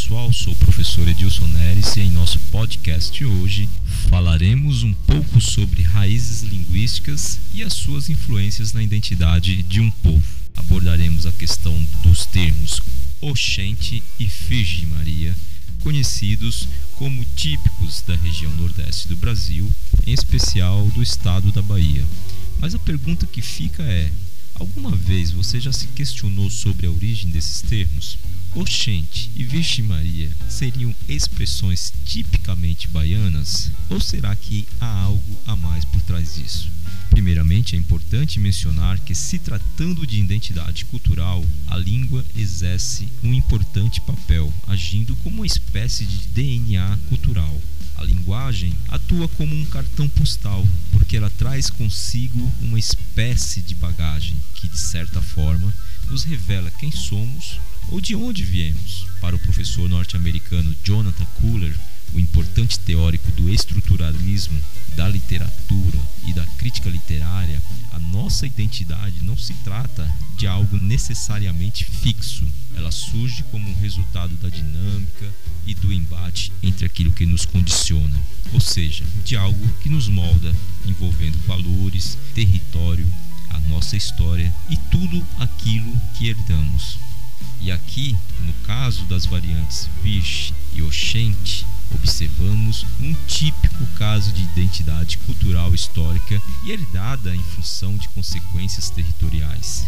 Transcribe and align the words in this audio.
pessoal, 0.00 0.32
sou 0.32 0.54
o 0.54 0.56
professor 0.56 1.06
Edilson 1.06 1.46
Neres 1.48 1.94
e 1.94 2.00
em 2.00 2.10
nosso 2.10 2.38
podcast 2.50 3.22
hoje 3.22 3.68
falaremos 4.08 4.82
um 4.82 4.94
pouco 4.94 5.42
sobre 5.42 5.82
raízes 5.82 6.40
linguísticas 6.40 7.38
e 7.52 7.62
as 7.62 7.74
suas 7.74 8.08
influências 8.08 8.72
na 8.72 8.82
identidade 8.82 9.62
de 9.62 9.78
um 9.78 9.90
povo. 9.90 10.24
Abordaremos 10.56 11.26
a 11.26 11.32
questão 11.32 11.78
dos 12.02 12.24
termos 12.24 12.80
Oxente 13.20 14.02
e 14.18 14.24
Virgem 14.24 14.86
Maria, 14.86 15.36
conhecidos 15.82 16.66
como 16.96 17.22
típicos 17.36 18.00
da 18.06 18.16
região 18.16 18.54
nordeste 18.56 19.06
do 19.06 19.16
Brasil, 19.16 19.70
em 20.06 20.14
especial 20.14 20.88
do 20.92 21.02
estado 21.02 21.52
da 21.52 21.60
Bahia. 21.60 22.06
Mas 22.58 22.74
a 22.74 22.78
pergunta 22.78 23.26
que 23.26 23.42
fica 23.42 23.82
é: 23.82 24.10
alguma 24.54 24.96
vez 24.96 25.30
você 25.30 25.60
já 25.60 25.72
se 25.72 25.88
questionou 25.88 26.48
sobre 26.48 26.86
a 26.86 26.90
origem 26.90 27.30
desses 27.30 27.60
termos? 27.60 28.16
Oxente 28.54 29.30
e 29.36 29.44
Vixe 29.44 29.80
Maria 29.80 30.30
seriam 30.48 30.94
expressões 31.08 31.92
tipicamente 32.04 32.88
baianas? 32.88 33.70
Ou 33.88 34.00
será 34.00 34.34
que 34.34 34.66
há 34.80 35.02
algo 35.02 35.38
a 35.46 35.54
mais 35.54 35.84
por 35.84 36.00
trás 36.02 36.34
disso? 36.34 36.68
Primeiramente, 37.10 37.76
é 37.76 37.78
importante 37.78 38.40
mencionar 38.40 38.98
que, 39.00 39.14
se 39.14 39.38
tratando 39.38 40.06
de 40.06 40.18
identidade 40.18 40.84
cultural, 40.86 41.44
a 41.68 41.76
língua 41.76 42.24
exerce 42.36 43.08
um 43.22 43.32
importante 43.32 44.00
papel, 44.00 44.52
agindo 44.66 45.14
como 45.16 45.36
uma 45.36 45.46
espécie 45.46 46.04
de 46.04 46.18
DNA 46.28 46.98
cultural. 47.08 47.60
A 47.96 48.04
linguagem 48.04 48.74
atua 48.88 49.28
como 49.28 49.54
um 49.54 49.64
cartão 49.66 50.08
postal, 50.08 50.66
porque 50.90 51.16
ela 51.16 51.30
traz 51.30 51.68
consigo 51.70 52.50
uma 52.60 52.78
espécie 52.78 53.60
de 53.60 53.74
bagagem 53.74 54.36
que, 54.54 54.68
de 54.68 54.78
certa 54.78 55.20
forma, 55.20 55.72
nos 56.10 56.24
revela 56.24 56.70
quem 56.72 56.90
somos 56.90 57.58
ou 57.88 58.00
de 58.00 58.14
onde 58.14 58.42
viemos. 58.42 59.06
Para 59.20 59.36
o 59.36 59.38
professor 59.38 59.88
norte-americano 59.88 60.74
Jonathan 60.84 61.24
Kuller, 61.40 61.74
o 62.12 62.18
importante 62.18 62.78
teórico 62.80 63.30
do 63.32 63.48
estruturalismo, 63.48 64.58
da 64.96 65.08
literatura 65.08 65.98
e 66.26 66.32
da 66.32 66.44
crítica 66.58 66.90
literária, 66.90 67.62
a 67.92 67.98
nossa 67.98 68.46
identidade 68.46 69.22
não 69.22 69.36
se 69.36 69.54
trata 69.64 70.10
de 70.36 70.46
algo 70.46 70.76
necessariamente 70.78 71.84
fixo. 71.84 72.46
Ela 72.74 72.90
surge 72.90 73.42
como 73.44 73.68
um 73.68 73.80
resultado 73.80 74.34
da 74.36 74.48
dinâmica 74.48 75.32
e 75.66 75.74
do 75.74 75.92
embate 75.92 76.52
entre 76.62 76.86
aquilo 76.86 77.12
que 77.12 77.26
nos 77.26 77.44
condiciona, 77.44 78.18
ou 78.52 78.60
seja, 78.60 79.04
de 79.24 79.36
algo 79.36 79.68
que 79.82 79.88
nos 79.88 80.08
molda, 80.08 80.54
envolvendo 80.86 81.38
valores, 81.46 82.18
território, 82.34 83.06
nossa 83.70 83.96
história 83.96 84.52
e 84.68 84.76
tudo 84.76 85.26
aquilo 85.38 85.96
que 86.14 86.28
herdamos. 86.28 86.98
E 87.60 87.70
aqui, 87.70 88.16
no 88.40 88.52
caso 88.66 89.04
das 89.04 89.24
variantes 89.24 89.88
Vish 90.02 90.52
e 90.74 90.82
Oxente, 90.82 91.64
observamos 91.94 92.84
um 93.00 93.14
típico 93.26 93.86
caso 93.96 94.32
de 94.32 94.42
identidade 94.42 95.18
cultural 95.18 95.74
histórica 95.74 96.40
e 96.64 96.70
herdada 96.70 97.34
em 97.34 97.42
função 97.42 97.96
de 97.96 98.08
consequências 98.08 98.90
territoriais. 98.90 99.86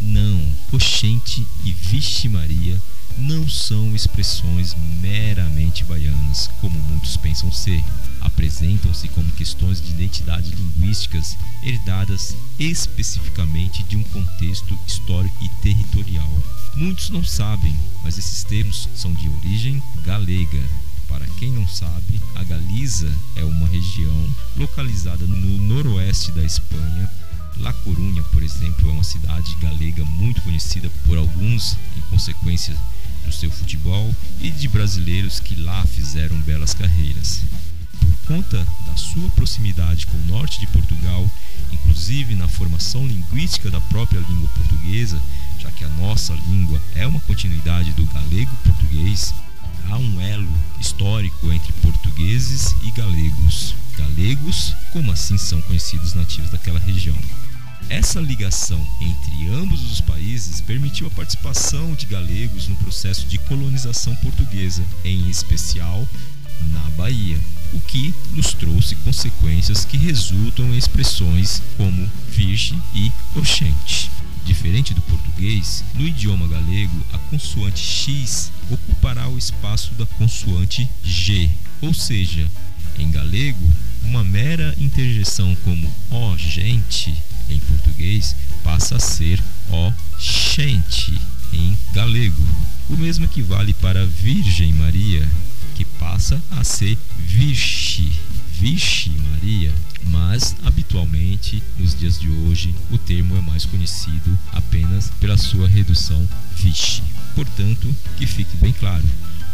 Não, 0.00 0.42
Oxente 0.72 1.46
e 1.64 1.72
Vixe 1.72 2.28
Maria 2.28 2.80
não 3.18 3.48
são 3.48 3.94
expressões 3.94 4.76
meramente 5.00 5.84
baianas, 5.84 6.48
como 6.60 6.78
muitos 6.82 7.16
pensam 7.16 7.50
ser. 7.52 7.82
Apresentam-se 8.20 9.08
como 9.08 9.30
questões 9.32 9.80
de 9.80 9.90
identidade 9.90 10.53
linguísticas 10.94 11.36
herdadas 11.62 12.36
especificamente 12.58 13.82
de 13.82 13.96
um 13.96 14.02
contexto 14.04 14.78
histórico 14.86 15.34
e 15.42 15.48
territorial. 15.60 16.30
Muitos 16.76 17.10
não 17.10 17.24
sabem, 17.24 17.76
mas 18.04 18.16
esses 18.16 18.44
termos 18.44 18.88
são 18.94 19.12
de 19.12 19.28
origem 19.28 19.82
galega. 20.04 20.62
Para 21.08 21.26
quem 21.38 21.50
não 21.50 21.66
sabe, 21.66 22.20
a 22.36 22.44
Galiza 22.44 23.12
é 23.34 23.44
uma 23.44 23.66
região 23.66 24.34
localizada 24.56 25.26
no 25.26 25.62
noroeste 25.62 26.30
da 26.30 26.44
Espanha, 26.44 27.10
La 27.58 27.72
Corunha, 27.72 28.22
por 28.24 28.42
exemplo, 28.42 28.88
é 28.88 28.92
uma 28.92 29.04
cidade 29.04 29.56
galega 29.60 30.04
muito 30.04 30.42
conhecida 30.42 30.90
por 31.04 31.18
alguns 31.18 31.76
em 31.96 32.00
consequência 32.02 32.76
do 33.24 33.32
seu 33.32 33.50
futebol 33.50 34.14
e 34.40 34.50
de 34.50 34.68
brasileiros 34.68 35.40
que 35.40 35.56
lá 35.60 35.84
fizeram 35.86 36.40
belas 36.42 36.72
carreiras. 36.72 37.42
Conta 38.26 38.66
da 38.86 38.96
sua 38.96 39.28
proximidade 39.30 40.06
com 40.06 40.16
o 40.16 40.24
norte 40.26 40.58
de 40.58 40.66
Portugal, 40.68 41.30
inclusive 41.70 42.34
na 42.34 42.48
formação 42.48 43.06
linguística 43.06 43.70
da 43.70 43.80
própria 43.82 44.20
língua 44.20 44.48
portuguesa, 44.48 45.20
já 45.58 45.70
que 45.70 45.84
a 45.84 45.88
nossa 45.90 46.34
língua 46.48 46.80
é 46.94 47.06
uma 47.06 47.20
continuidade 47.20 47.92
do 47.92 48.04
galego-português, 48.06 49.34
há 49.90 49.98
um 49.98 50.20
elo 50.20 50.48
histórico 50.80 51.52
entre 51.52 51.72
portugueses 51.74 52.74
e 52.82 52.90
galegos. 52.92 53.74
Galegos, 53.96 54.74
como 54.90 55.12
assim 55.12 55.36
são 55.36 55.60
conhecidos 55.62 56.14
nativos 56.14 56.50
daquela 56.50 56.80
região. 56.80 57.16
Essa 57.90 58.20
ligação 58.20 58.84
entre 59.00 59.48
ambos 59.48 59.82
os 59.92 60.00
países 60.00 60.62
permitiu 60.62 61.06
a 61.06 61.10
participação 61.10 61.94
de 61.94 62.06
galegos 62.06 62.68
no 62.68 62.76
processo 62.76 63.26
de 63.26 63.38
colonização 63.38 64.16
portuguesa, 64.16 64.82
em 65.04 65.28
especial 65.28 66.08
na 66.72 66.80
Bahia, 66.96 67.38
o 67.74 67.80
que 67.80 68.14
nos 68.32 68.54
trouxe 68.54 68.94
consequências 68.96 69.84
que 69.84 69.96
resultam 69.96 70.72
em 70.72 70.78
expressões 70.78 71.60
como 71.76 72.08
virgem 72.30 72.80
e 72.94 73.12
oxente. 73.34 74.10
Diferente 74.44 74.94
do 74.94 75.00
português, 75.02 75.84
no 75.94 76.06
idioma 76.06 76.46
galego, 76.46 76.96
a 77.12 77.18
consoante 77.18 77.82
X 77.82 78.52
ocupará 78.70 79.28
o 79.28 79.38
espaço 79.38 79.94
da 79.94 80.06
consoante 80.06 80.88
G, 81.02 81.50
ou 81.80 81.92
seja, 81.94 82.46
em 82.98 83.10
galego, 83.10 83.72
uma 84.02 84.22
mera 84.22 84.74
interjeição 84.78 85.56
como 85.64 85.92
ó 86.10 86.36
gente 86.36 87.14
em 87.48 87.58
português 87.58 88.36
passa 88.62 88.96
a 88.96 89.00
ser 89.00 89.42
ó 89.70 89.92
gente 90.18 91.18
em 91.52 91.76
galego. 91.92 92.42
O 92.88 92.96
mesmo 92.96 93.24
equivale 93.24 93.72
para 93.74 94.06
Virgem 94.06 94.72
Maria, 94.74 95.28
passa 96.04 96.38
a 96.50 96.62
ser 96.62 96.98
Virche, 97.16 98.12
Vixe 98.52 99.10
Maria. 99.30 99.72
Mas 100.04 100.54
habitualmente, 100.62 101.62
nos 101.78 101.98
dias 101.98 102.20
de 102.20 102.28
hoje, 102.28 102.74
o 102.90 102.98
termo 102.98 103.34
é 103.34 103.40
mais 103.40 103.64
conhecido 103.64 104.38
apenas 104.52 105.10
pela 105.18 105.38
sua 105.38 105.66
redução 105.66 106.28
Vixe. 106.56 107.02
Portanto, 107.34 107.96
que 108.18 108.26
fique 108.26 108.54
bem 108.58 108.72
claro, 108.74 109.04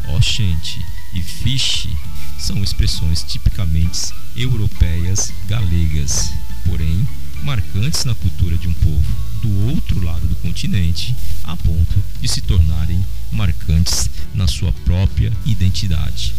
Oxente 0.09 0.85
e 1.15 1.23
Fiche 1.23 1.89
são 2.37 2.61
expressões 2.65 3.23
tipicamente 3.23 4.13
europeias 4.35 5.33
galegas, 5.47 6.33
porém 6.65 7.09
marcantes 7.45 8.05
na 8.05 8.15
cultura 8.17 8.59
de 8.59 8.67
um 8.67 8.75
povo 8.75 9.30
do 9.41 9.69
outro 9.69 10.03
lado 10.03 10.27
do 10.27 10.37
continente, 10.37 11.15
a 11.45 11.57
ponto 11.57 12.03
de 12.21 12.29
se 12.29 12.41
tornarem 12.43 13.05
marcantes 13.33 14.11
na 14.35 14.47
sua 14.47 14.73
própria 14.85 15.33
identidade. 15.45 16.35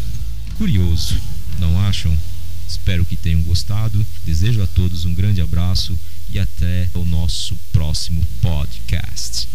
Curioso, 0.55 1.15
não 1.59 1.79
acham? 1.79 2.15
Espero 2.67 3.05
que 3.05 3.15
tenham 3.15 3.41
gostado. 3.43 4.05
Desejo 4.25 4.61
a 4.61 4.67
todos 4.67 5.05
um 5.05 5.13
grande 5.13 5.41
abraço 5.41 5.97
e 6.29 6.39
até 6.39 6.89
o 6.93 7.03
nosso 7.03 7.55
próximo 7.73 8.25
podcast. 8.41 9.47